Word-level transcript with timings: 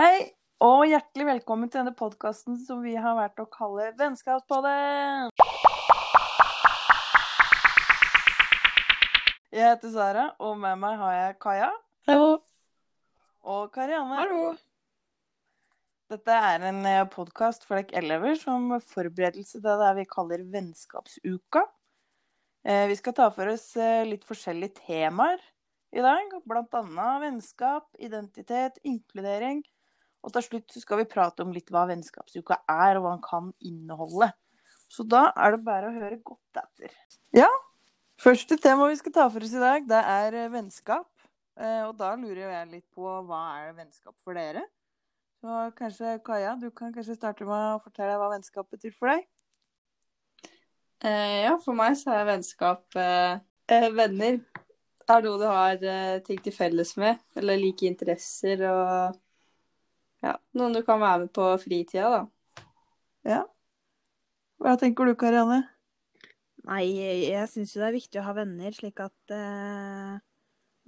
Hei, 0.00 0.30
og 0.64 0.86
hjertelig 0.88 1.26
velkommen 1.28 1.68
til 1.68 1.82
denne 1.82 1.92
podkasten 1.92 2.54
som 2.64 2.78
vi 2.80 2.94
har 2.96 3.18
vært 3.18 3.40
å 3.42 3.44
kalle 3.52 3.90
Vennskapspodden. 3.98 5.26
Jeg 9.52 9.66
heter 9.66 9.90
Sara, 9.92 10.22
og 10.40 10.54
med 10.62 10.78
meg 10.80 10.96
har 11.02 11.12
jeg 11.12 11.34
Kaja 11.44 11.66
Hallo. 12.08 12.38
og 13.44 13.66
Karianne. 13.74 14.16
Hallo. 14.22 14.46
Dette 16.14 16.36
er 16.48 16.64
en 16.70 16.88
podkast 17.12 17.66
for 17.68 17.82
dere 17.82 18.00
elever 18.00 18.38
som 18.40 18.72
forberedelse 18.80 19.60
til 19.60 19.82
det 19.82 19.90
vi 19.98 20.06
kaller 20.08 20.46
Vennskapsuka. 20.54 21.66
Eh, 22.64 22.86
Vi 22.88 22.96
skal 22.96 23.18
ta 23.20 23.28
for 23.28 23.52
oss 23.52 23.74
eh, 23.76 24.06
litt 24.08 24.24
forskjellige 24.24 24.80
temaer 24.86 25.44
i 25.92 26.00
dag, 26.00 26.32
blant 26.48 26.72
annet 26.80 27.20
vennskap, 27.26 27.92
identitet, 28.00 28.80
inkludering. 28.80 29.60
Og 30.20 30.32
til 30.34 30.44
slutt 30.44 30.76
skal 30.82 31.00
vi 31.00 31.08
prate 31.08 31.44
om 31.44 31.52
litt 31.54 31.70
hva 31.72 31.86
Vennskapsuka 31.88 32.60
er, 32.68 32.98
og 32.98 33.04
hva 33.06 33.14
den 33.14 33.24
kan 33.24 33.52
inneholde. 33.64 34.30
Så 34.90 35.06
da 35.06 35.30
er 35.38 35.54
det 35.54 35.64
bare 35.64 35.88
å 35.88 35.94
høre 35.94 36.18
godt 36.26 36.60
etter. 36.60 36.92
Ja, 37.36 37.48
første 38.20 38.58
tema 38.60 38.88
vi 38.90 38.98
skal 39.00 39.14
ta 39.16 39.28
for 39.30 39.46
oss 39.46 39.54
i 39.54 39.62
dag, 39.62 39.86
det 39.88 40.02
er 40.02 40.36
eh, 40.42 40.50
vennskap. 40.52 41.08
Eh, 41.60 41.82
Og 41.86 41.94
da 41.98 42.12
lurer 42.18 42.42
jeg 42.48 42.70
litt 42.74 42.86
på 42.92 43.06
hva 43.28 43.40
er 43.62 43.74
vennskap 43.78 44.16
for 44.24 44.36
dere? 44.36 44.66
Så 45.40 45.60
kanskje 45.78 46.18
Kaja, 46.24 46.56
du 46.60 46.68
kan 46.70 46.92
kanskje 46.92 47.16
starte 47.16 47.46
med 47.48 47.76
å 47.76 47.80
fortelle 47.80 48.18
hva 48.20 48.28
vennskap 48.34 48.68
betyr 48.74 48.92
for 48.92 49.14
deg? 49.14 49.24
Eh, 51.00 51.46
ja, 51.46 51.54
for 51.64 51.72
meg 51.78 51.96
så 51.96 52.12
er 52.12 52.28
vennskap 52.28 52.98
eh, 53.00 53.40
venner. 53.96 54.42
Det 55.00 55.16
Er 55.16 55.24
noe 55.24 55.40
du 55.40 55.46
har 55.48 55.80
eh, 55.80 56.18
ting 56.26 56.42
til 56.44 56.52
felles 56.54 56.92
med, 57.00 57.22
eller 57.40 57.56
like 57.58 57.88
interesser 57.88 58.60
og 58.68 59.16
ja, 60.24 60.34
noen 60.56 60.76
du 60.76 60.82
kan 60.86 61.00
være 61.00 61.24
med 61.24 61.32
på 61.36 61.46
fritida, 61.62 62.10
da. 62.12 62.64
Ja. 63.26 63.42
Hva 64.60 64.76
tenker 64.80 65.08
du, 65.08 65.14
Karianne? 65.18 65.62
Nei, 66.68 66.84
jeg 67.24 67.46
syns 67.48 67.72
jo 67.72 67.80
det 67.80 67.88
er 67.88 67.96
viktig 67.96 68.20
å 68.20 68.26
ha 68.26 68.34
venner, 68.36 68.74
slik 68.76 69.00
at 69.00 69.32
eh, 69.32 70.18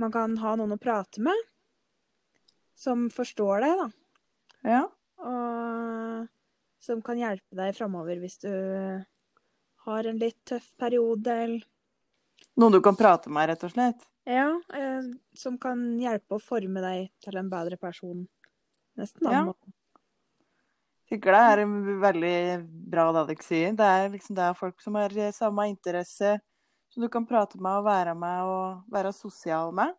man 0.02 0.12
kan 0.12 0.36
ha 0.42 0.52
noen 0.60 0.76
å 0.76 0.80
prate 0.80 1.22
med. 1.24 1.48
Som 2.76 3.08
forstår 3.14 3.64
deg, 3.64 3.80
da. 3.80 3.88
Ja. 4.68 4.82
Og 5.22 6.28
som 6.82 7.00
kan 7.04 7.20
hjelpe 7.20 7.56
deg 7.56 7.76
framover 7.76 8.18
hvis 8.20 8.40
du 8.42 8.52
har 9.86 10.08
en 10.08 10.20
litt 10.20 10.40
tøff 10.48 10.72
periode, 10.78 11.36
eller 11.46 11.68
Noen 12.60 12.74
du 12.74 12.82
kan 12.84 12.96
prate 12.98 13.30
med, 13.32 13.48
rett 13.48 13.62
og 13.64 13.70
slett? 13.72 14.02
Ja, 14.28 14.50
eh, 14.76 15.06
som 15.32 15.56
kan 15.58 15.80
hjelpe 16.00 16.36
å 16.36 16.42
forme 16.42 16.82
deg 16.84 17.08
til 17.24 17.38
en 17.40 17.48
bedre 17.50 17.78
person. 17.80 18.26
Nesten. 18.98 19.30
Ja. 19.30 19.44
da. 19.48 19.72
tenker 21.08 21.36
det 21.36 21.42
er 21.52 21.62
veldig 22.00 22.36
bra 22.92 23.10
det 23.12 23.24
Alex 23.26 23.48
sier. 23.50 23.74
Det 23.76 23.88
er 23.88 24.08
liksom 24.12 24.36
det 24.36 24.46
er 24.46 24.58
folk 24.58 24.80
som 24.80 24.96
har 25.00 25.12
eh, 25.16 25.34
samme 25.36 25.68
interesse, 25.68 26.38
som 26.92 27.04
du 27.04 27.08
kan 27.12 27.26
prate 27.28 27.60
med 27.60 27.80
og 27.80 27.88
være 27.88 28.14
med 28.16 28.48
og 28.48 28.92
være 28.92 29.12
sosial 29.16 29.72
med. 29.76 29.94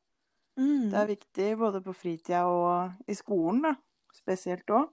Mm. 0.58 0.89
Det 0.91 0.99
er 0.99 1.09
viktig 1.09 1.47
både 1.58 1.81
på 1.81 1.94
fritida 1.97 2.44
og 2.45 3.09
i 3.09 3.16
skolen, 3.17 3.64
da. 3.66 3.73
Spesielt 4.14 4.69
òg. 4.69 4.89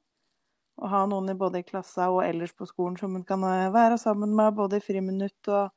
Å 0.81 0.89
ha 0.89 1.03
noen 1.05 1.37
både 1.37 1.61
i 1.61 1.67
klassa 1.67 2.09
og 2.09 2.23
ellers 2.25 2.55
på 2.57 2.65
skolen 2.69 2.97
som 2.97 3.13
man 3.13 3.25
kan 3.29 3.45
eh, 3.45 3.73
være 3.73 3.99
sammen 4.01 4.33
med 4.37 4.57
både 4.57 4.81
i 4.81 4.85
friminutt 4.85 5.53
og, 5.53 5.75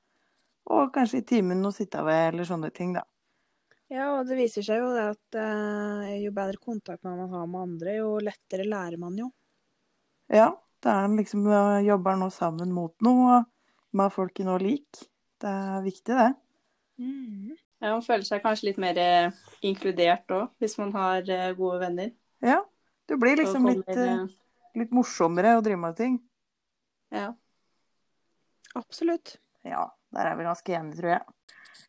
og 0.72 0.94
kanskje 0.96 1.20
i 1.20 1.28
timen 1.28 1.66
å 1.68 1.74
sitte 1.76 2.04
ved, 2.08 2.30
eller 2.32 2.48
sånne 2.48 2.72
ting, 2.72 2.96
da. 2.96 3.04
Ja, 3.94 4.10
og 4.18 4.26
det 4.26 4.40
viser 4.40 4.66
seg 4.66 4.82
jo 4.82 4.90
det 4.96 5.06
at 5.12 5.38
eh, 5.38 6.14
jo 6.24 6.34
bedre 6.34 6.58
kontakt 6.58 7.04
man 7.06 7.20
har 7.30 7.50
med 7.50 7.60
andre, 7.62 7.98
jo 8.00 8.16
lettere 8.24 8.66
lærer 8.66 8.98
man 8.98 9.20
jo. 9.20 9.28
Ja, 10.34 10.50
det 10.82 10.94
er 10.94 11.12
liksom 11.14 11.46
eh, 11.46 11.84
jobber 11.86 12.18
nå 12.18 12.32
sammen 12.34 12.74
mot 12.74 12.96
noe, 13.06 13.44
og 13.44 14.00
med 14.00 14.16
folk 14.16 14.40
i 14.42 14.48
noe 14.48 14.58
lik. 14.64 15.04
Det 15.42 15.52
er 15.52 15.86
viktig, 15.86 16.18
det. 16.18 16.32
Ja, 17.84 17.92
man 17.92 18.04
føler 18.06 18.26
seg 18.26 18.42
kanskje 18.42 18.72
litt 18.72 18.82
mer 18.82 18.98
eh, 18.98 19.42
inkludert 19.68 20.34
òg, 20.34 20.50
hvis 20.64 20.78
man 20.82 20.94
har 20.96 21.30
eh, 21.30 21.52
gode 21.58 21.82
venner. 21.84 22.14
Ja. 22.44 22.62
Det 23.06 23.18
blir 23.20 23.36
liksom 23.36 23.68
litt, 23.68 23.84
kommer, 23.84 24.30
litt 24.80 24.94
morsommere 24.96 25.58
å 25.58 25.64
drive 25.64 25.82
med 25.82 25.98
ting. 26.00 26.14
Ja. 27.12 27.34
Absolutt. 28.80 29.36
Ja, 29.68 29.90
der 30.16 30.32
er 30.32 30.40
vi 30.40 30.48
ganske 30.48 30.78
enige, 30.80 31.02
tror 31.02 31.12
jeg. 31.18 31.26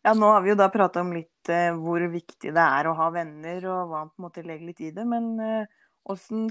Ja, 0.05 0.12
nå 0.12 0.29
har 0.35 0.43
vi 0.45 0.53
jo 0.53 0.59
da 0.59 0.69
prata 0.73 1.01
om 1.01 1.15
litt 1.17 1.49
eh, 1.53 1.71
hvor 1.81 2.03
viktig 2.12 2.53
det 2.53 2.65
er 2.65 2.89
å 2.91 2.97
ha 2.99 3.09
venner, 3.15 3.65
og 3.73 3.89
hva 3.89 4.03
han 4.03 4.12
på 4.12 4.21
en 4.21 4.27
måte 4.27 4.45
legger 4.45 4.69
litt 4.69 4.83
i 4.85 4.91
det. 4.93 5.07
Men 5.09 5.31
eh, 5.41 5.73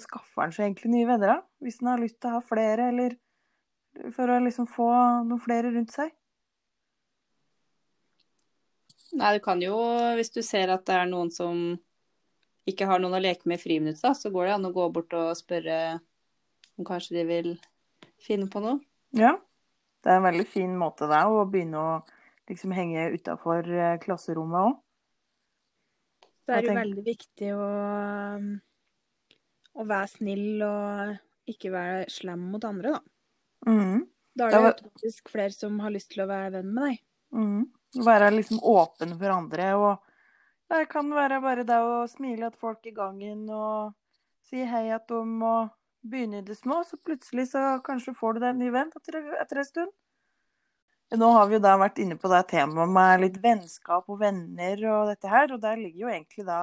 skaffer 0.01 0.41
han 0.41 0.55
seg 0.55 0.65
egentlig 0.65 0.93
nye 0.95 1.09
venner, 1.09 1.35
da? 1.35 1.37
Hvis 1.61 1.77
han 1.81 1.91
har 1.93 2.01
lyst 2.01 2.17
til 2.19 2.31
å 2.31 2.39
ha 2.39 2.43
flere, 2.47 2.89
eller 2.89 3.17
for 4.15 4.33
å 4.33 4.39
liksom 4.41 4.65
få 4.69 4.89
noen 5.27 5.41
flere 5.41 5.69
rundt 5.75 5.93
seg? 5.93 6.13
Nei, 9.13 9.35
du 9.37 9.43
kan 9.45 9.61
jo, 9.61 9.77
hvis 10.17 10.33
du 10.33 10.41
ser 10.41 10.73
at 10.73 10.87
det 10.89 10.95
er 10.97 11.09
noen 11.09 11.29
som 11.29 11.75
ikke 12.69 12.87
har 12.89 13.01
noen 13.03 13.19
å 13.19 13.21
leke 13.21 13.45
med 13.49 13.59
i 13.59 13.61
friminuttet, 13.61 14.01
da, 14.01 14.15
så 14.17 14.31
går 14.33 14.47
det 14.47 14.55
an 14.55 14.69
å 14.69 14.73
gå 14.73 14.87
bort 14.95 15.13
og 15.13 15.35
spørre 15.37 15.99
om 16.79 16.87
kanskje 16.87 17.19
de 17.19 17.25
vil 17.27 17.49
finne 18.23 18.47
på 18.49 18.63
noe. 18.63 18.79
Ja. 19.13 19.35
Det 20.03 20.11
er 20.11 20.19
en 20.19 20.25
veldig 20.25 20.47
fin 20.49 20.73
måte 20.75 21.07
er, 21.07 21.29
å 21.29 21.45
begynne 21.47 21.79
å 21.79 21.91
liksom 22.49 22.73
henge 22.75 23.11
utafor 23.15 23.67
klasserommet 24.03 24.67
òg. 24.71 24.79
Det 26.43 26.55
er 26.57 26.65
jo 26.67 26.75
veldig 26.75 27.03
viktig 27.05 27.51
å, 27.55 27.67
um, 28.35 28.47
å 29.79 29.85
være 29.87 30.09
snill 30.11 30.63
og 30.67 31.51
ikke 31.53 31.71
være 31.71 32.09
slem 32.11 32.41
mot 32.51 32.65
andre, 32.67 32.97
da. 32.97 32.99
Mm. 33.67 34.01
Da 34.35 34.47
er 34.47 34.49
Det 34.49 34.57
det 34.57 34.63
var- 34.63 34.73
automatisk 34.73 35.29
flere 35.29 35.53
som 35.53 35.79
har 35.79 35.91
lyst 35.91 36.09
til 36.11 36.23
å 36.23 36.27
være 36.27 36.51
venn 36.51 36.73
med 36.73 36.83
deg. 36.89 36.99
Mm. 37.33 37.71
Være 38.03 38.31
liksom 38.31 38.59
åpen 38.59 39.17
for 39.17 39.29
andre. 39.29 39.63
Og 39.77 39.99
det 40.69 40.89
kan 40.89 41.09
være 41.09 41.41
bare 41.41 41.63
det 41.63 41.79
å 41.79 42.09
smile 42.09 42.47
at 42.47 42.55
folk 42.55 42.85
i 42.85 42.91
gangen 42.91 43.49
og 43.49 43.93
si 44.41 44.65
hei 44.65 44.89
at 44.89 45.07
de 45.07 45.23
må 45.23 45.71
begynne 46.05 46.39
i 46.39 46.41
det 46.41 46.57
små. 46.57 46.83
Så 46.83 46.97
plutselig 46.97 47.51
så 47.51 47.81
kanskje 47.81 48.15
får 48.15 48.33
du 48.33 48.39
deg 48.39 48.49
en 48.49 48.59
ny 48.59 48.69
venn 48.69 48.91
etter, 48.95 49.39
etter 49.39 49.57
en 49.57 49.65
stund. 49.65 49.91
Nå 51.13 51.27
har 51.29 51.45
vi 51.49 51.57
jo 51.57 51.61
da 51.61 51.75
vært 51.77 51.99
inne 52.01 52.15
på 52.17 52.29
det 52.31 52.39
temaet 52.49 52.89
med 52.89 53.19
litt 53.21 53.35
vennskap 53.43 54.07
og 54.09 54.17
venner 54.23 54.79
og 54.89 55.11
dette 55.11 55.29
her. 55.29 55.51
Og 55.53 55.61
der 55.61 55.77
ligger 55.77 56.07
jo 56.07 56.13
egentlig 56.13 56.45
da 56.47 56.61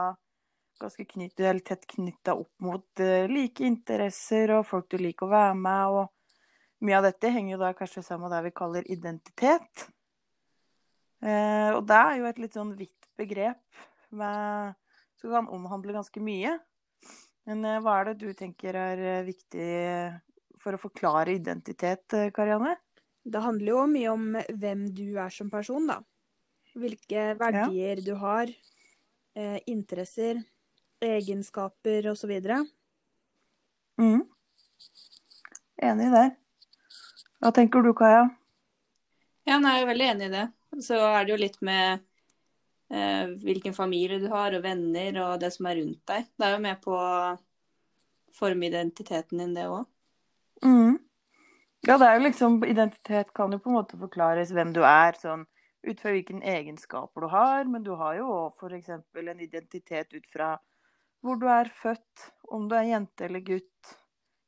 ganske 0.81 1.05
eller 1.37 1.61
tett 1.61 1.87
knytta 1.87 2.35
opp 2.35 2.53
mot 2.65 3.01
eh, 3.01 3.29
like 3.29 3.65
interesser 3.65 4.51
og 4.57 4.67
folk 4.67 4.89
du 4.91 4.99
liker 4.99 5.29
å 5.29 5.35
være 5.35 5.55
med. 5.55 6.01
Og 6.01 6.87
mye 6.87 6.99
av 6.99 7.07
dette 7.11 7.31
henger 7.31 7.55
jo 7.55 7.61
da 7.63 7.73
kanskje 7.77 8.03
sammen 8.03 8.29
med 8.29 8.37
det 8.37 8.43
vi 8.49 8.57
kaller 8.57 8.91
identitet. 8.91 9.87
Eh, 11.21 11.71
og 11.77 11.85
det 11.87 12.01
er 12.01 12.19
jo 12.19 12.29
et 12.31 12.41
litt 12.41 12.57
sånn 12.57 12.75
vidt 12.79 13.11
begrep 13.21 13.83
med, 14.17 14.75
som 15.21 15.37
kan 15.37 15.51
omhandle 15.53 15.95
ganske 15.99 16.25
mye. 16.25 16.57
Men 17.47 17.65
eh, 17.69 17.81
hva 17.85 18.01
er 18.01 18.11
det 18.11 18.21
du 18.25 18.33
tenker 18.35 18.79
er 18.81 19.25
viktig 19.29 19.73
for 20.61 20.77
å 20.77 20.81
forklare 20.81 21.37
identitet, 21.37 22.19
Karianne? 22.35 22.79
Det 23.31 23.43
handler 23.45 23.73
jo 23.73 23.85
mye 23.91 24.11
om 24.13 24.25
hvem 24.59 24.89
du 24.95 25.07
er 25.21 25.31
som 25.35 25.51
person, 25.53 25.87
da. 25.87 26.01
Hvilke 26.75 27.35
verdier 27.39 28.03
du 28.03 28.15
har, 28.19 28.51
eh, 29.35 29.59
interesser, 29.71 30.43
egenskaper 31.01 32.11
osv. 32.11 32.35
Mm. 34.01 34.23
Enig 35.83 36.11
der. 36.13 36.31
Hva 37.41 37.53
tenker 37.57 37.83
du, 37.83 37.93
Kaja? 37.97 38.29
Ja, 39.49 39.59
nei, 39.59 39.79
jeg 39.79 39.85
er 39.85 39.91
veldig 39.91 40.09
enig 40.13 40.27
i 40.29 40.35
det. 40.35 40.47
Så 40.85 40.99
er 41.01 41.25
det 41.25 41.33
jo 41.33 41.41
litt 41.41 41.61
med 41.65 42.03
eh, 42.91 43.31
hvilken 43.43 43.75
familie 43.75 44.21
du 44.23 44.29
har, 44.33 44.55
og 44.55 44.65
venner, 44.67 45.17
og 45.25 45.39
det 45.41 45.53
som 45.55 45.71
er 45.71 45.81
rundt 45.81 46.03
deg. 46.11 46.29
Det 46.37 46.47
er 46.47 46.57
jo 46.57 46.65
med 46.67 46.83
på 46.85 46.95
å 46.95 47.39
forme 48.37 48.69
identiteten 48.69 49.41
din, 49.41 49.55
det 49.57 49.71
òg. 49.71 49.87
Mhm. 50.67 50.99
Ja, 51.89 51.97
det 51.97 52.07
er 52.07 52.19
jo 52.19 52.25
liksom 52.27 52.59
Identitet 52.69 53.33
kan 53.35 53.53
jo 53.53 53.59
på 53.59 53.71
en 53.71 53.79
måte 53.79 53.99
forklares 54.01 54.53
hvem 54.53 54.75
du 54.77 54.83
er, 54.85 55.17
sånn 55.21 55.47
ut 55.87 56.01
fra 56.01 56.13
hvilke 56.13 56.37
egenskaper 56.45 57.25
du 57.25 57.31
har, 57.33 57.65
men 57.65 57.85
du 57.85 57.95
har 57.97 58.19
jo 58.19 58.33
f.eks. 58.53 58.91
en 58.91 59.41
identitet 59.41 60.13
ut 60.13 60.27
fra 60.29 60.57
hvor 61.25 61.37
du 61.41 61.47
er 61.53 61.71
født, 61.73 62.27
om 62.53 62.69
du 62.69 62.75
er 62.77 62.89
jente 62.89 63.27
eller 63.27 63.41
gutt. 63.45 63.95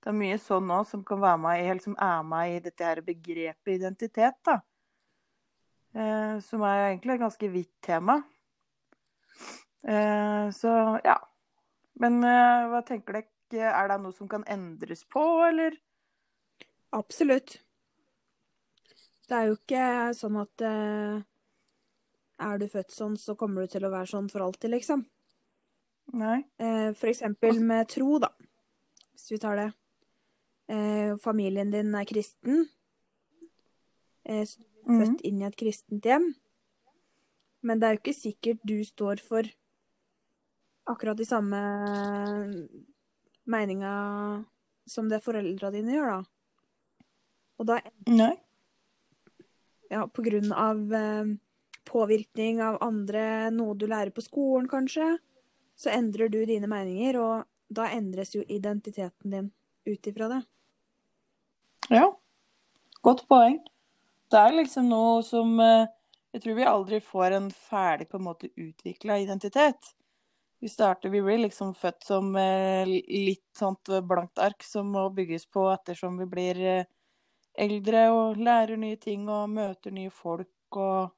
Det 0.03 0.11
er 0.11 0.17
mye 0.17 0.39
sånn 0.41 0.71
òg 0.73 0.87
som 0.89 1.05
kan 1.07 1.21
være 1.23 1.41
med 1.41 1.61
i, 1.61 1.67
eller 1.71 1.85
som 1.85 1.97
er 2.01 2.23
med 2.27 2.53
i 2.53 2.61
dette 2.65 2.85
her 2.85 3.01
begrepet 3.07 3.75
identitet, 3.77 4.39
da. 4.49 4.59
Eh, 5.93 6.37
som 6.45 6.65
er 6.65 6.79
jo 6.79 6.87
egentlig 6.89 7.15
et 7.15 7.25
ganske 7.27 7.51
vidt 7.53 7.75
tema. 7.85 8.17
Eh, 9.85 10.49
så 10.57 10.73
ja. 11.05 11.19
Men 12.01 12.23
eh, 12.25 12.69
hva 12.73 12.81
tenker 12.89 13.21
dere? 13.21 13.29
Er 13.53 13.91
det 13.91 13.99
noe 14.01 14.17
som 14.17 14.29
kan 14.33 14.47
endres 14.49 15.05
på, 15.13 15.23
eller? 15.45 15.77
Absolutt. 16.93 17.57
Det 19.29 19.39
er 19.39 19.49
jo 19.49 19.57
ikke 19.57 19.85
sånn 20.17 20.37
at 20.43 20.65
eh, 20.69 21.23
er 22.43 22.59
du 22.61 22.67
født 22.69 22.93
sånn, 22.93 23.17
så 23.17 23.37
kommer 23.39 23.65
du 23.65 23.73
til 23.73 23.87
å 23.87 23.93
være 23.93 24.11
sånn 24.11 24.29
for 24.33 24.45
alltid, 24.45 24.75
liksom. 24.75 25.07
Nei. 26.19 26.43
Eh, 26.61 26.91
for 26.99 27.09
eksempel 27.13 27.61
med 27.65 27.89
tro, 27.93 28.19
da. 28.23 28.33
hvis 29.15 29.31
vi 29.33 29.41
tar 29.41 29.57
det. 29.61 29.71
Eh, 30.73 31.17
familien 31.23 31.73
din 31.73 31.95
er 31.95 32.09
kristen. 32.09 32.67
Eh, 34.25 34.45
født 34.45 34.69
født 34.87 35.25
inn 35.29 35.41
i 35.43 35.47
et 35.49 35.59
kristent 35.59 36.05
hjem. 36.07 36.33
Men 37.63 37.79
det 37.79 37.87
er 37.87 37.97
jo 37.97 38.03
ikke 38.03 38.19
sikkert 38.19 38.63
du 38.67 38.81
står 38.85 39.23
for 39.23 39.47
akkurat 40.91 41.17
de 41.19 41.27
samme 41.27 41.59
meninga 43.47 43.93
som 44.87 45.09
det 45.09 45.23
foreldra 45.23 45.71
dine 45.71 45.95
gjør, 45.95 46.19
da. 46.19 46.42
Og 47.63 47.69
da 47.71 47.79
Nei. 48.11 48.35
ja, 49.93 50.03
på 50.11 50.25
grunn 50.27 50.51
av 50.51 50.81
eh, 50.99 51.35
påvirkning 51.87 52.63
av 52.65 52.81
andre, 52.83 53.53
noe 53.55 53.77
du 53.79 53.87
lærer 53.87 54.11
på 54.15 54.25
skolen 54.25 54.67
kanskje, 54.71 55.15
så 55.79 55.93
endrer 55.95 56.31
du 56.33 56.41
dine 56.47 56.67
meninger, 56.71 57.19
og 57.23 57.47
da 57.73 57.87
endres 57.95 58.35
jo 58.35 58.43
identiteten 58.51 59.31
din 59.31 59.51
ut 59.87 60.11
ifra 60.11 60.29
det. 60.33 60.43
Ja. 61.91 62.09
Godt 63.03 63.25
poeng. 63.31 63.59
Det 64.31 64.39
er 64.39 64.55
liksom 64.55 64.87
noe 64.89 65.23
som 65.27 65.59
eh, 65.61 65.91
Jeg 66.33 66.45
tror 66.45 66.55
vi 66.57 66.65
aldri 66.65 67.01
får 67.05 67.35
en 67.37 67.49
ferdig 67.53 68.07
på 68.09 68.17
en 68.17 68.25
måte 68.25 68.49
utvikla 68.57 69.19
identitet. 69.21 69.91
Vi 70.63 70.71
starter, 70.71 71.11
vi 71.13 71.21
blir 71.21 71.43
liksom 71.43 71.75
født 71.75 72.07
som 72.07 72.31
eh, 72.41 72.89
litt 72.89 73.51
sånt 73.59 73.91
blankt 74.09 74.41
ark 74.41 74.65
som 74.65 74.95
må 74.95 75.09
bygges 75.13 75.45
på 75.53 75.67
ettersom 75.75 76.17
vi 76.23 76.29
blir 76.31 76.63
eh, 76.63 76.89
eldre 77.55 78.07
og 78.13 78.39
lærer 78.41 78.79
nye 78.81 78.97
ting 78.97 79.29
og 79.31 79.51
møter 79.51 79.95
nye 79.95 80.11
folk 80.11 80.79
og 80.79 81.13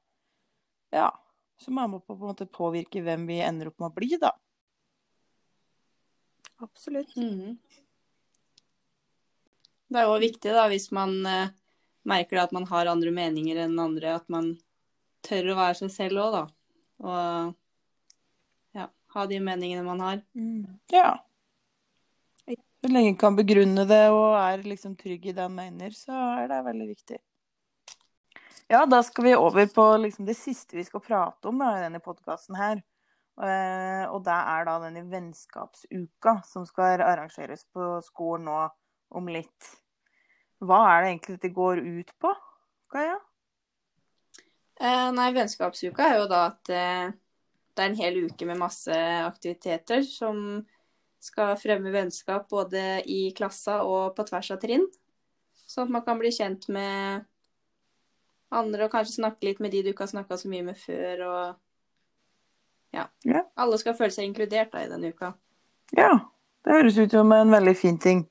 Ja. 0.95 1.11
Som 1.57 1.79
er 1.79 1.89
med 1.89 2.03
på 2.03 2.15
å 2.15 2.19
på 2.19 2.25
en 2.27 2.31
måte 2.33 2.47
påvirke 2.51 3.01
hvem 3.03 3.27
vi 3.27 3.39
ender 3.43 3.71
opp 3.71 3.79
med 3.79 3.91
å 3.91 3.95
bli, 3.95 4.17
da. 4.21 4.33
Absolutt. 6.63 7.17
Mhm. 7.17 7.59
Det 9.89 10.01
er 10.01 10.09
jo 10.09 10.19
viktig 10.19 10.55
da, 10.55 10.65
hvis 10.71 10.91
man 10.97 11.27
eh, 11.27 11.53
merker 12.09 12.41
at 12.43 12.53
man 12.53 12.67
har 12.67 12.91
andre 12.91 13.13
meninger 13.15 13.61
enn 13.65 13.79
andre, 13.79 14.17
at 14.19 14.29
man 14.33 14.57
tør 15.25 15.53
å 15.53 15.59
være 15.61 15.79
seg 15.83 15.93
selv 15.95 16.25
òg, 16.25 16.35
da. 16.35 16.45
Og 17.05 17.55
ja, 18.81 18.89
ha 19.15 19.27
de 19.31 19.41
meningene 19.41 19.85
man 19.87 20.03
har. 20.03 20.23
Mm. 20.35 20.81
Ja. 20.93 21.21
Så 22.85 22.89
lenge 22.93 23.15
en 23.15 23.17
kan 23.17 23.33
begrunne 23.33 23.87
det 23.89 24.03
og 24.13 24.35
er 24.37 24.61
liksom 24.61 24.93
trygg 25.01 25.31
i 25.31 25.33
det 25.33 25.47
en 25.47 25.55
mener, 25.57 25.95
så 25.97 26.13
er 26.43 26.51
det 26.51 26.59
veldig 26.67 26.89
viktig. 26.91 27.17
Ja, 28.69 28.83
da 28.85 28.99
skal 29.01 29.25
vi 29.25 29.33
over 29.39 29.71
på 29.73 29.87
liksom 30.03 30.27
det 30.29 30.35
siste 30.37 30.77
vi 30.77 30.85
skal 30.85 31.01
prate 31.01 31.49
om 31.49 31.63
da, 31.63 31.71
i 31.79 31.87
denne 31.87 32.03
podkasten 32.05 32.59
her. 32.61 32.83
Eh, 33.41 34.05
og 34.11 34.21
det 34.27 34.37
er 34.37 34.69
da 34.69 34.75
denne 34.83 35.07
vennskapsuka 35.09 36.37
som 36.45 36.69
skal 36.69 37.01
arrangeres 37.07 37.65
på 37.73 37.89
skolen 38.05 38.51
nå 38.51 38.61
om 39.17 39.33
litt. 39.33 39.73
Hva 40.61 40.83
er 40.91 41.01
det 41.01 41.09
egentlig 41.15 41.39
dette 41.39 41.55
går 41.57 41.81
ut 41.81 42.15
på, 42.21 42.37
Kaja? 42.93 43.17
Eh, 44.77 45.09
nei, 45.17 45.33
vennskapsuka 45.33 46.11
er 46.11 46.21
jo 46.21 46.29
da 46.29 46.45
at 46.53 46.69
eh, 46.69 47.17
det 47.73 47.81
er 47.81 47.95
en 47.95 48.01
hel 48.05 48.23
uke 48.29 48.53
med 48.53 48.61
masse 48.61 49.01
aktiviteter 49.25 50.05
som 50.05 50.61
skal 51.25 51.57
fremme 51.61 51.93
vennskap 51.95 52.49
både 52.53 53.01
i 53.11 53.33
klassa 53.37 53.81
og 53.87 54.13
på 54.17 54.27
tvers 54.29 54.51
av 54.55 54.61
trinn. 54.63 54.85
Sånn 55.65 55.89
at 55.89 55.95
man 55.97 56.05
kan 56.07 56.21
bli 56.21 56.33
kjent 56.35 56.69
med 56.73 57.25
andre 58.55 58.87
og 58.87 58.93
kanskje 58.93 59.19
snakke 59.19 59.49
litt 59.49 59.63
med 59.65 59.73
de 59.75 59.83
du 59.83 59.91
ikke 59.95 60.05
har 60.05 60.13
snakka 60.13 60.39
så 60.39 60.51
mye 60.53 60.67
med 60.67 60.79
før. 60.79 61.25
Og 61.29 62.95
ja. 62.95 63.09
Ja. 63.27 63.43
Alle 63.59 63.81
skal 63.81 63.97
føle 63.99 64.15
seg 64.15 64.29
inkludert 64.29 64.75
da 64.75 64.85
i 64.85 64.91
denne 64.91 65.11
uka. 65.15 65.33
Ja, 65.97 66.13
det 66.65 66.79
høres 66.79 67.01
ut 67.01 67.17
som 67.17 67.33
en 67.35 67.53
veldig 67.53 67.75
fin 67.79 67.99
ting. 68.01 68.25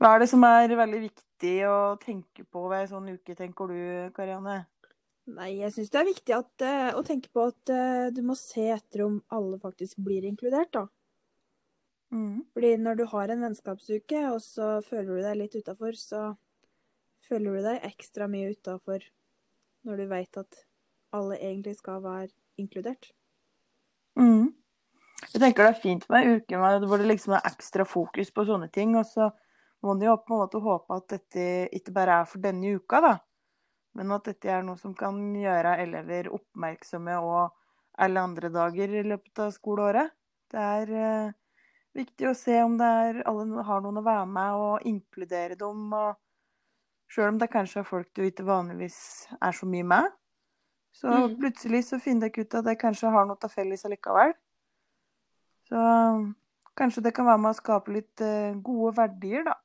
Hva 0.00 0.14
er 0.14 0.24
det 0.24 0.30
som 0.32 0.44
er 0.48 0.72
veldig 0.72 1.02
viktig 1.04 1.56
å 1.68 1.78
tenke 2.00 2.44
på 2.48 2.64
ved 2.70 2.86
en 2.86 2.92
sånn 2.94 3.10
uke, 3.12 3.36
tenker 3.36 3.68
du, 3.68 3.80
Karianne? 4.16 4.62
Nei, 5.30 5.50
jeg 5.60 5.74
syns 5.74 5.92
det 5.92 6.00
er 6.00 6.08
viktig 6.08 6.34
at, 6.34 6.64
uh, 6.64 6.90
å 6.98 7.02
tenke 7.06 7.30
på 7.32 7.44
at 7.50 7.72
uh, 7.72 8.08
du 8.14 8.22
må 8.26 8.34
se 8.38 8.64
etter 8.72 9.04
om 9.04 9.20
alle 9.30 9.60
faktisk 9.62 10.00
blir 10.02 10.24
inkludert, 10.26 10.72
da. 10.74 10.86
Mm. 12.10 12.42
Fordi 12.54 12.70
når 12.82 12.98
du 12.98 13.04
har 13.12 13.30
en 13.30 13.44
vennskapsuke, 13.46 14.22
og 14.32 14.40
så 14.42 14.80
føler 14.86 15.10
du 15.14 15.22
deg 15.22 15.38
litt 15.38 15.54
utafor, 15.54 15.98
så 15.98 16.22
føler 17.28 17.56
du 17.56 17.66
deg 17.68 17.86
ekstra 17.90 18.26
mye 18.30 18.50
utafor 18.56 19.04
når 19.86 20.02
du 20.02 20.08
veit 20.10 20.40
at 20.40 20.64
alle 21.16 21.38
egentlig 21.38 21.76
skal 21.78 22.02
være 22.04 22.30
inkludert. 22.60 23.12
Mm. 24.18 24.50
Jeg 25.30 25.42
tenker 25.42 25.66
det 25.66 25.70
er 25.70 25.82
fint 25.82 26.06
med 26.10 26.26
en 26.26 26.40
uke 26.40 26.58
hvor 26.88 27.00
det 27.00 27.08
liksom 27.08 27.36
er 27.36 27.46
ekstra 27.48 27.86
fokus 27.86 28.32
på 28.34 28.44
sånne 28.48 28.70
ting. 28.72 28.96
Og 28.98 29.06
så 29.06 29.30
må 29.84 29.94
en 29.94 30.04
jo 30.04 30.16
på 30.20 30.34
en 30.34 30.42
måte 30.42 30.62
håpe 30.62 30.96
at 30.98 31.08
dette 31.14 31.44
ikke 31.76 31.94
bare 31.96 32.20
er 32.20 32.28
for 32.28 32.42
denne 32.42 32.74
uka, 32.76 33.00
da. 33.04 33.14
Men 33.98 34.14
at 34.14 34.28
dette 34.28 34.50
er 34.50 34.64
noe 34.66 34.78
som 34.78 34.94
kan 34.94 35.18
gjøre 35.34 35.78
elever 35.82 36.30
oppmerksomme 36.34 37.16
og 37.24 37.56
alle 38.00 38.22
andre 38.22 38.50
dager 38.54 38.92
i 39.00 39.06
løpet 39.06 39.42
av 39.44 39.54
skoleåret. 39.54 40.12
Det 40.50 40.60
er 40.60 40.92
eh, 40.94 41.32
viktig 41.96 42.28
å 42.30 42.36
se 42.36 42.56
om 42.62 42.76
det 42.78 42.88
er, 43.04 43.20
alle 43.28 43.64
har 43.66 43.82
noen 43.84 44.00
å 44.00 44.06
være 44.06 44.26
med, 44.30 44.58
og 44.60 44.88
inkludere 44.88 45.58
dem. 45.58 45.86
Og 45.96 47.10
sjøl 47.10 47.32
om 47.32 47.40
det 47.40 47.50
kanskje 47.52 47.82
er 47.82 47.88
folk 47.88 48.10
du 48.16 48.22
ikke 48.26 48.46
vanligvis 48.46 49.00
er 49.40 49.56
så 49.56 49.66
mye 49.68 49.86
med, 49.94 50.12
så 50.94 51.10
mm. 51.10 51.34
plutselig 51.40 51.84
så 51.88 51.98
finner 52.02 52.30
dere 52.30 52.46
ut 52.46 52.54
at 52.60 52.66
de 52.66 52.76
kanskje 52.78 53.10
har 53.14 53.26
noe 53.26 53.38
til 53.40 53.52
felles 53.52 53.84
allikevel. 53.86 54.34
Så 55.70 55.82
kanskje 56.78 57.04
det 57.06 57.14
kan 57.14 57.28
være 57.28 57.42
med 57.42 57.54
å 57.54 57.58
skape 57.58 57.94
litt 57.94 58.22
eh, 58.26 58.56
gode 58.58 58.96
verdier, 58.98 59.46
da. 59.46 59.56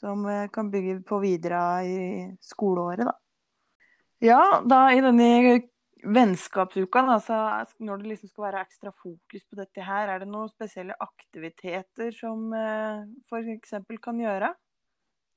Som 0.00 0.24
kan 0.54 0.70
bygge 0.72 1.02
på 1.04 1.18
videre 1.20 1.60
i 1.84 1.96
skoleåret, 2.40 3.04
da. 3.04 3.16
Ja, 4.24 4.40
da 4.64 4.86
i 4.92 5.02
denne 5.04 5.60
vennskapsuka, 6.04 7.02
altså, 7.14 7.36
når 7.84 8.00
det 8.00 8.10
liksom 8.12 8.30
skal 8.30 8.46
være 8.46 8.64
ekstra 8.64 8.92
fokus 8.92 9.44
på 9.44 9.58
dette 9.58 9.84
her, 9.84 10.08
er 10.08 10.22
det 10.22 10.28
noen 10.30 10.50
spesielle 10.50 10.96
aktiviteter 11.00 12.12
som 12.16 12.50
eh, 12.56 13.06
f.eks. 13.28 13.74
kan 14.02 14.20
gjøre? 14.20 14.52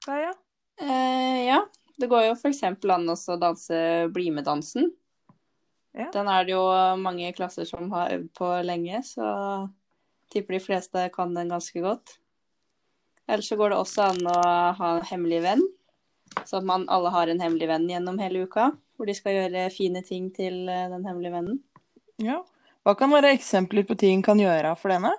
Kaja? 0.05 0.33
Eh, 0.81 1.39
ja, 1.47 1.61
det 1.99 2.09
går 2.11 2.27
jo 2.29 2.35
f.eks. 2.37 2.63
an 2.67 3.13
å 3.13 3.39
danse 3.41 3.79
BlimE-dansen. 4.13 4.91
Ja. 5.93 6.09
Den 6.13 6.29
er 6.31 6.45
det 6.45 6.55
jo 6.55 6.63
mange 6.97 7.29
klasser 7.37 7.67
som 7.69 7.91
har 7.93 8.15
øvd 8.15 8.31
på 8.37 8.49
lenge, 8.65 9.03
så 9.05 9.27
tipper 10.33 10.57
de 10.57 10.63
fleste 10.63 11.07
kan 11.13 11.35
den 11.35 11.53
ganske 11.53 11.83
godt. 11.83 12.17
Ellers 13.29 13.47
så 13.47 13.57
går 13.59 13.71
det 13.71 13.79
også 13.79 14.09
an 14.09 14.25
å 14.27 14.39
ha 14.79 14.89
en 14.97 15.05
hemmelig 15.07 15.43
venn, 15.45 15.61
så 16.43 16.59
at 16.59 16.65
man 16.67 16.87
alle 16.91 17.13
har 17.13 17.29
en 17.29 17.43
hemmelig 17.43 17.69
venn 17.69 17.85
gjennom 17.91 18.17
hele 18.19 18.47
uka. 18.47 18.71
Hvor 18.97 19.09
de 19.09 19.15
skal 19.17 19.37
gjøre 19.37 19.67
fine 19.73 20.03
ting 20.05 20.29
til 20.35 20.67
eh, 20.69 20.89
den 20.91 21.05
hemmelige 21.07 21.33
vennen. 21.33 21.61
Ja. 22.21 22.41
Hva 22.83 22.95
kan 22.99 23.13
være 23.13 23.31
eksempler 23.33 23.85
på 23.87 23.95
ting 23.99 24.23
kan 24.25 24.39
gjøre 24.41 24.75
for 24.79 24.93
denne? 24.93 25.13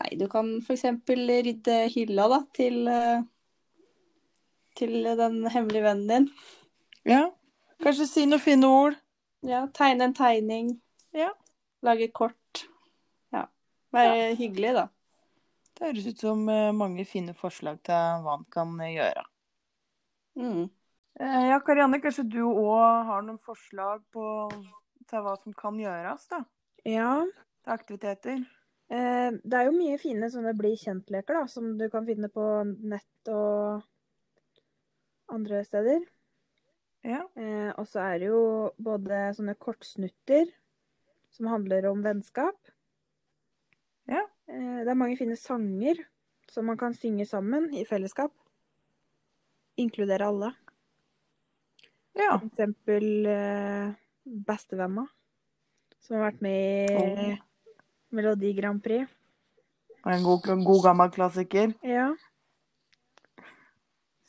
Nei, 0.00 0.14
du 0.16 0.24
kan 0.32 0.54
f.eks. 0.64 0.86
rydde 1.10 1.76
hylla 1.92 2.28
da, 2.32 2.40
til, 2.56 2.80
eh, 2.88 3.20
til 4.80 4.96
den 5.04 5.42
hemmelige 5.52 5.84
vennen 5.84 6.08
din. 6.08 6.30
Ja. 7.08 7.26
Kanskje 7.84 8.08
si 8.08 8.24
noen 8.28 8.42
fine 8.42 8.68
ord? 8.68 8.96
Ja, 9.46 9.66
tegne 9.76 10.08
en 10.08 10.16
tegning. 10.16 10.72
Ja. 11.16 11.30
Lage 11.84 12.08
kort. 12.12 12.64
Ja. 13.32 13.46
Være 13.92 14.34
hyggelig, 14.40 14.74
da. 14.76 14.88
Det 15.76 15.86
høres 15.86 16.10
ut 16.12 16.24
som 16.24 16.48
eh, 16.52 16.72
mange 16.76 17.06
fine 17.08 17.32
forslag 17.36 17.78
til 17.88 18.24
hva 18.24 18.36
en 18.36 18.48
kan 18.52 18.74
gjøre. 18.84 19.24
Mm. 20.40 20.66
Eh, 21.18 21.48
Ja, 21.50 21.58
Karianne, 21.60 22.00
kanskje 22.00 22.24
du 22.28 22.42
òg 22.46 23.06
har 23.08 23.22
noen 23.26 23.40
forslag 23.42 24.02
på 24.14 24.24
til 25.10 25.24
hva 25.24 25.34
som 25.40 25.52
kan 25.58 25.78
gjøres, 25.80 26.28
da? 26.30 26.44
Ja, 26.86 27.24
Til 27.64 27.72
aktiviteter? 27.74 28.44
eh, 28.90 29.30
det 29.42 29.52
er 29.58 29.66
jo 29.66 29.74
mye 29.76 29.98
fine 29.98 30.30
sånne 30.30 30.54
bli 30.56 30.76
kjent-leker, 30.76 31.34
da, 31.40 31.46
som 31.46 31.76
du 31.78 31.88
kan 31.90 32.06
finne 32.06 32.28
på 32.30 32.44
nett 32.82 33.28
og 33.28 33.82
andre 35.28 35.64
steder. 35.64 36.00
Ja. 37.02 37.24
Eh, 37.36 37.72
og 37.76 37.86
så 37.88 38.00
er 38.04 38.18
det 38.18 38.28
jo 38.30 38.70
både 38.78 39.34
sånne 39.34 39.54
kortsnutter 39.58 40.46
som 41.30 41.46
handler 41.46 41.86
om 41.90 42.02
vennskap. 42.02 42.56
Ja. 44.06 44.24
Det 44.46 44.88
er 44.90 44.98
mange 44.98 45.16
fine 45.16 45.36
sanger 45.38 46.00
som 46.50 46.66
man 46.66 46.76
kan 46.76 46.92
synge 46.94 47.24
sammen 47.28 47.68
i 47.74 47.84
fellesskap. 47.86 48.32
Inkludere 49.78 50.26
alle. 50.26 50.50
Ja. 52.18 52.34
For 52.38 52.48
eksempel 52.48 53.26
eh, 53.30 53.92
Bestevenner, 54.24 55.06
som 56.02 56.18
har 56.18 56.30
vært 56.30 56.42
med 56.44 56.90
i 56.90 57.30
oh. 57.30 57.40
Melodi 58.14 58.52
Grand 58.56 58.82
Prix. 58.82 59.06
En 60.08 60.24
god, 60.24 60.48
god 60.64 60.84
gammel 60.84 61.10
klassiker. 61.14 61.74
Ja. 61.86 62.10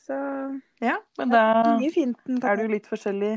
Så 0.02 0.18
Ja, 0.82 0.98
men 1.18 1.30
da 1.32 1.44
er 1.78 2.58
det 2.58 2.66
jo 2.66 2.74
litt 2.74 2.90
forskjellig 2.90 3.36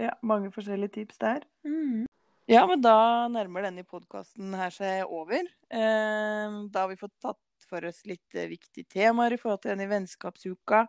Ja, 0.00 0.14
mange 0.22 0.50
forskjellige 0.54 1.00
tips 1.00 1.18
der. 1.18 1.44
mm. 1.64 2.06
Ja, 2.50 2.64
men 2.66 2.80
da 2.82 3.28
nærmer 3.30 3.62
denne 3.62 3.84
podkasten 3.86 4.54
her 4.58 4.72
seg 4.74 5.06
over. 5.06 5.44
Eh, 5.70 6.56
da 6.74 6.82
har 6.82 6.88
vi 6.90 6.98
fått 6.98 7.14
tatt 7.22 7.66
for 7.70 7.84
oss 7.86 8.00
litt 8.10 8.34
eh, 8.34 8.48
viktige 8.50 8.88
temaer 8.90 9.36
i 9.36 9.38
forhold 9.38 9.62
til 9.62 9.70
denne 9.76 9.86
vennskapsuka. 9.90 10.80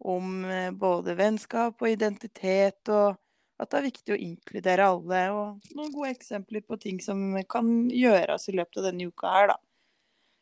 Om 0.00 0.44
eh, 0.48 0.70
både 0.72 1.14
vennskap 1.18 1.82
og 1.82 1.90
identitet, 1.90 2.88
og 2.88 3.18
at 3.60 3.68
det 3.70 3.78
er 3.80 3.88
viktig 3.90 4.14
å 4.14 4.20
inkludere 4.24 4.86
alle. 4.88 5.22
Og 5.36 5.74
noen 5.76 5.92
gode 5.92 6.14
eksempler 6.14 6.64
på 6.64 6.78
ting 6.80 7.00
som 7.04 7.36
kan 7.50 7.90
gjøres 7.92 8.48
i 8.48 8.56
løpet 8.56 8.80
av 8.80 8.88
denne 8.88 9.10
uka 9.12 9.34
her, 9.34 9.52
da. 9.52 9.58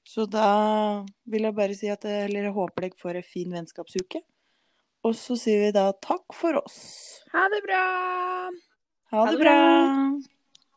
Så 0.08 0.24
da 0.30 1.04
vil 1.28 1.44
jeg 1.44 1.56
bare 1.58 1.74
si 1.76 1.90
at 1.92 2.06
jeg, 2.06 2.28
eller 2.30 2.46
jeg 2.48 2.54
håper 2.56 2.86
dere 2.86 3.00
får 3.02 3.18
en 3.20 3.26
fin 3.34 3.50
vennskapsuke. 3.58 4.22
Og 5.04 5.14
så 5.18 5.36
sier 5.38 5.66
vi 5.66 5.74
da 5.74 5.90
takk 6.02 6.32
for 6.34 6.62
oss. 6.62 6.78
Ha 7.34 7.44
det 7.52 7.60
bra! 7.66 7.82
Ha 9.12 9.24
Ha 9.24 9.32
det 9.32 9.36
det 9.36 9.42
bra. 9.42 9.58
bra. 9.58 10.37